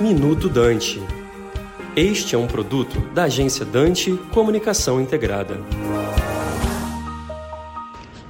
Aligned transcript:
Minuto 0.00 0.48
Dante. 0.48 0.98
Este 1.94 2.34
é 2.34 2.38
um 2.38 2.46
produto 2.46 2.98
da 3.12 3.24
agência 3.24 3.66
Dante 3.66 4.16
Comunicação 4.32 4.98
Integrada. 4.98 5.60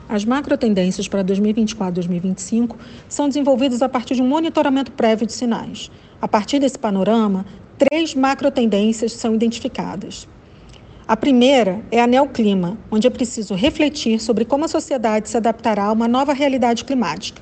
As 0.08 0.24
macrotendências 0.24 1.06
para 1.06 1.22
2024 1.22 1.92
e 1.92 1.94
2025 1.94 2.76
são 3.08 3.28
desenvolvidas 3.28 3.82
a 3.82 3.88
partir 3.88 4.16
de 4.16 4.22
um 4.22 4.26
monitoramento 4.26 4.90
prévio 4.90 5.28
de 5.28 5.32
sinais. 5.32 5.92
A 6.20 6.26
partir 6.26 6.58
desse 6.58 6.76
panorama, 6.76 7.46
três 7.78 8.16
macrotendências 8.16 9.12
são 9.12 9.32
identificadas. 9.32 10.26
A 11.06 11.16
primeira 11.16 11.80
é 11.92 12.02
a 12.02 12.06
neoclima, 12.08 12.78
onde 12.90 13.06
é 13.06 13.10
preciso 13.10 13.54
refletir 13.54 14.18
sobre 14.18 14.44
como 14.44 14.64
a 14.64 14.68
sociedade 14.68 15.28
se 15.28 15.36
adaptará 15.36 15.84
a 15.84 15.92
uma 15.92 16.08
nova 16.08 16.32
realidade 16.32 16.84
climática. 16.84 17.40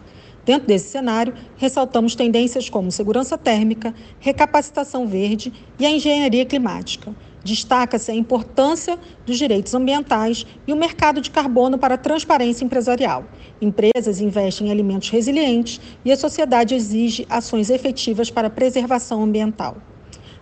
Dentro 0.48 0.66
desse 0.66 0.88
cenário, 0.88 1.34
ressaltamos 1.58 2.14
tendências 2.14 2.70
como 2.70 2.90
segurança 2.90 3.36
térmica, 3.36 3.94
recapacitação 4.18 5.06
verde 5.06 5.52
e 5.78 5.84
a 5.84 5.90
engenharia 5.90 6.46
climática. 6.46 7.14
Destaca-se 7.44 8.10
a 8.10 8.14
importância 8.14 8.98
dos 9.26 9.36
direitos 9.36 9.74
ambientais 9.74 10.46
e 10.66 10.72
o 10.72 10.76
mercado 10.76 11.20
de 11.20 11.30
carbono 11.30 11.76
para 11.76 11.96
a 11.96 11.98
transparência 11.98 12.64
empresarial. 12.64 13.26
Empresas 13.60 14.22
investem 14.22 14.68
em 14.68 14.70
alimentos 14.70 15.10
resilientes 15.10 15.82
e 16.02 16.10
a 16.10 16.16
sociedade 16.16 16.74
exige 16.74 17.26
ações 17.28 17.68
efetivas 17.68 18.30
para 18.30 18.46
a 18.46 18.50
preservação 18.50 19.22
ambiental. 19.22 19.76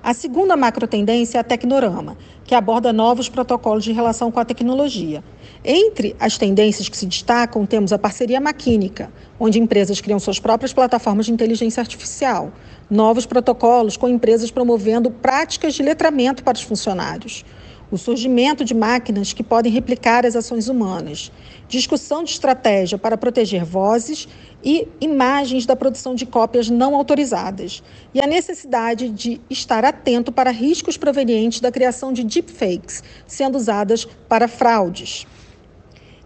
A 0.07 0.15
segunda 0.15 0.57
macrotendência 0.57 1.39
é 1.39 1.41
a 1.41 1.43
Tecnorama, 1.43 2.17
que 2.45 2.55
aborda 2.55 2.93
novos 2.93 3.29
protocolos 3.29 3.83
de 3.83 3.91
relação 3.91 4.31
com 4.31 4.39
a 4.39 4.45
tecnologia. 4.45 5.21
Entre 5.65 6.15
as 6.21 6.39
tendências 6.39 6.89
que 6.89 6.97
se 6.97 7.07
destacam, 7.07 7.67
temos 7.67 7.93
a 7.93 7.99
parceria 7.99 8.41
maquínica, 8.41 9.11
onde 9.37 9.59
empresas 9.59 10.01
criam 10.01 10.21
suas 10.21 10.39
próprias 10.39 10.73
plataformas 10.73 11.27
de 11.27 11.33
inteligência 11.33 11.81
artificial, 11.81 12.53
novos 12.89 13.27
protocolos 13.27 13.97
com 13.97 14.09
empresas 14.09 14.49
promovendo 14.49 15.11
práticas 15.11 15.75
de 15.75 15.83
letramento 15.83 16.45
para 16.45 16.55
os 16.55 16.63
funcionários 16.63 17.45
o 17.91 17.97
surgimento 17.97 18.65
de 18.65 18.75
máquinas 18.75 19.33
que 19.33 19.43
podem 19.43 19.71
replicar 19.71 20.27
as 20.27 20.35
ações 20.35 20.69
humanas, 20.69 21.31
discussão 21.69 22.25
de 22.25 22.31
estratégia 22.31 22.99
para 22.99 23.17
proteger 23.17 23.65
vozes 23.65 24.29
e 24.65 24.89
imagens 25.01 25.67
da 25.67 25.77
produção 25.77 26.15
de 26.15 26.27
cópias 26.27 26.69
não 26.69 26.95
autorizadas, 26.97 27.83
e 28.13 28.21
a 28.21 28.27
necessidade 28.27 29.09
de 29.09 29.41
estar 29.49 29.85
atento 29.85 30.33
para 30.33 30.51
riscos 30.51 30.97
provenientes 30.97 31.61
da 31.61 31.71
criação 31.71 32.13
de 32.13 32.25
deepfakes, 32.25 33.03
sendo 33.27 33.57
usadas 33.57 34.05
para 34.29 34.49
fraudes. 34.49 35.27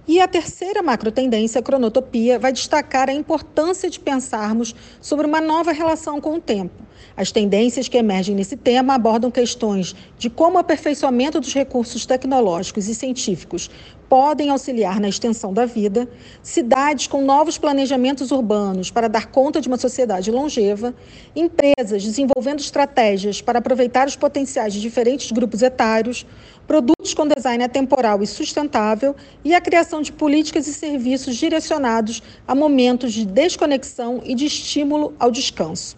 E 0.08 0.20
a 0.20 0.26
terceira 0.26 0.82
macrotendência, 0.82 1.60
a 1.60 1.62
cronotopia, 1.62 2.38
vai 2.38 2.52
destacar 2.52 3.08
a 3.08 3.12
importância 3.12 3.88
de 3.88 4.00
pensarmos 4.00 4.74
sobre 5.00 5.26
uma 5.26 5.40
nova 5.40 5.70
relação 5.70 6.20
com 6.20 6.34
o 6.34 6.40
tempo. 6.40 6.89
As 7.16 7.30
tendências 7.30 7.88
que 7.88 7.98
emergem 7.98 8.34
nesse 8.34 8.56
tema 8.56 8.94
abordam 8.94 9.30
questões 9.30 9.94
de 10.18 10.30
como 10.30 10.56
o 10.56 10.58
aperfeiçoamento 10.58 11.40
dos 11.40 11.52
recursos 11.52 12.06
tecnológicos 12.06 12.88
e 12.88 12.94
científicos 12.94 13.70
podem 14.08 14.50
auxiliar 14.50 14.98
na 14.98 15.08
extensão 15.08 15.54
da 15.54 15.64
vida, 15.64 16.08
cidades 16.42 17.06
com 17.06 17.22
novos 17.22 17.56
planejamentos 17.56 18.32
urbanos 18.32 18.90
para 18.90 19.06
dar 19.06 19.26
conta 19.26 19.60
de 19.60 19.68
uma 19.68 19.76
sociedade 19.76 20.32
longeva, 20.32 20.92
empresas 21.34 22.02
desenvolvendo 22.02 22.58
estratégias 22.58 23.40
para 23.40 23.60
aproveitar 23.60 24.08
os 24.08 24.16
potenciais 24.16 24.74
de 24.74 24.80
diferentes 24.80 25.30
grupos 25.30 25.62
etários, 25.62 26.26
produtos 26.66 27.14
com 27.14 27.26
design 27.26 27.62
atemporal 27.62 28.20
e 28.20 28.26
sustentável 28.26 29.14
e 29.44 29.54
a 29.54 29.60
criação 29.60 30.02
de 30.02 30.10
políticas 30.10 30.66
e 30.66 30.74
serviços 30.74 31.36
direcionados 31.36 32.20
a 32.48 32.54
momentos 32.54 33.12
de 33.12 33.24
desconexão 33.24 34.20
e 34.24 34.34
de 34.34 34.46
estímulo 34.46 35.14
ao 35.20 35.30
descanso. 35.30 35.96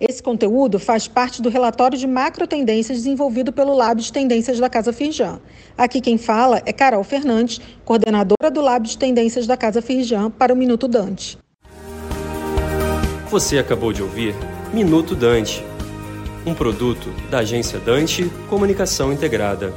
Esse 0.00 0.22
conteúdo 0.22 0.78
faz 0.78 1.08
parte 1.08 1.42
do 1.42 1.48
relatório 1.48 1.98
de 1.98 2.06
macro 2.06 2.46
tendências 2.46 2.98
desenvolvido 2.98 3.52
pelo 3.52 3.74
Lab 3.74 4.00
de 4.00 4.12
Tendências 4.12 4.60
da 4.60 4.70
Casa 4.70 4.92
Firjan. 4.92 5.40
Aqui 5.76 6.00
quem 6.00 6.16
fala 6.16 6.62
é 6.64 6.72
Carol 6.72 7.02
Fernandes, 7.02 7.60
coordenadora 7.84 8.48
do 8.48 8.60
Lab 8.60 8.86
de 8.86 8.96
Tendências 8.96 9.44
da 9.44 9.56
Casa 9.56 9.82
Firjan 9.82 10.30
para 10.30 10.54
o 10.54 10.56
Minuto 10.56 10.86
Dante. 10.86 11.36
Você 13.28 13.58
acabou 13.58 13.92
de 13.92 14.00
ouvir 14.00 14.36
Minuto 14.72 15.16
Dante, 15.16 15.64
um 16.46 16.54
produto 16.54 17.12
da 17.28 17.38
agência 17.38 17.80
Dante 17.80 18.30
Comunicação 18.48 19.12
Integrada. 19.12 19.74